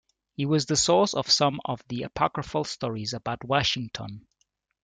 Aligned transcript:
He 0.35 0.47
was 0.47 0.65
the 0.65 0.75
source 0.77 1.13
of 1.13 1.29
some 1.29 1.61
of 1.63 1.83
the 1.87 2.01
apocryphal 2.01 2.63
stories 2.63 3.13
about 3.13 3.43
Washington. 3.43 4.25